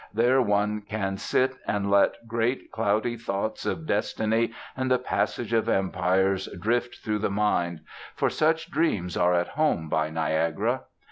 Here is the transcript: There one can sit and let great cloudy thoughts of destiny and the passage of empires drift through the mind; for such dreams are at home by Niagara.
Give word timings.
There 0.11 0.41
one 0.41 0.81
can 0.81 1.17
sit 1.17 1.53
and 1.67 1.91
let 1.91 2.27
great 2.27 2.71
cloudy 2.71 3.15
thoughts 3.17 3.67
of 3.67 3.85
destiny 3.85 4.51
and 4.75 4.89
the 4.89 4.97
passage 4.97 5.53
of 5.53 5.69
empires 5.69 6.49
drift 6.59 7.01
through 7.05 7.19
the 7.19 7.29
mind; 7.29 7.81
for 8.15 8.27
such 8.27 8.71
dreams 8.71 9.15
are 9.15 9.35
at 9.35 9.49
home 9.49 9.89
by 9.89 10.09
Niagara. 10.09 10.85